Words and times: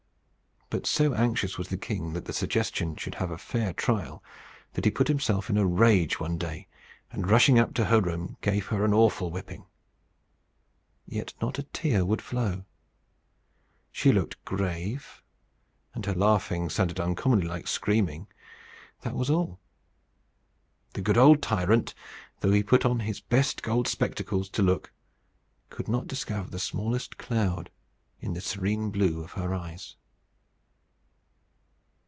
But 0.73 0.87
so 0.87 1.13
anxious 1.13 1.57
was 1.57 1.67
the 1.67 1.75
king 1.75 2.13
that 2.13 2.23
the 2.23 2.31
suggestion 2.31 2.95
should 2.95 3.15
have 3.15 3.29
a 3.29 3.37
fair 3.37 3.73
trial, 3.73 4.23
that 4.71 4.85
he 4.85 4.89
put 4.89 5.09
himself 5.09 5.49
in 5.49 5.57
a 5.57 5.65
rage 5.67 6.17
one 6.17 6.37
day, 6.37 6.69
and, 7.11 7.29
rushing 7.29 7.59
up 7.59 7.73
to 7.73 7.83
her 7.83 7.99
room, 7.99 8.37
gave 8.39 8.67
her 8.67 8.85
an 8.85 8.93
awful 8.93 9.29
whipping. 9.29 9.65
Yet 11.05 11.33
not 11.41 11.59
a 11.59 11.63
tear 11.63 12.05
would 12.05 12.21
flow. 12.21 12.63
She 13.91 14.13
looked 14.13 14.45
grave, 14.45 15.21
and 15.93 16.05
her 16.05 16.13
laughing 16.15 16.69
sounded 16.69 17.01
uncommonly 17.01 17.47
like 17.47 17.67
screaming 17.67 18.29
that 19.01 19.13
was 19.13 19.29
all. 19.29 19.59
The 20.93 21.01
good 21.01 21.17
old 21.17 21.41
tyrant, 21.41 21.93
though 22.39 22.51
he 22.53 22.63
put 22.63 22.85
on 22.85 23.01
his 23.01 23.19
best 23.19 23.61
gold 23.61 23.89
spectacles 23.89 24.47
to 24.51 24.61
look, 24.63 24.93
could 25.69 25.89
not 25.89 26.07
discover 26.07 26.49
the 26.49 26.59
smallest 26.59 27.17
cloud 27.17 27.69
in 28.21 28.31
the 28.31 28.39
serene 28.39 28.89
blue 28.89 29.21
of 29.21 29.33
her 29.33 29.53
eyes. 29.53 29.97